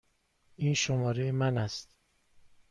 این 0.55 0.73
شماره 0.73 1.31
من 1.31 1.57
است. 1.57 1.95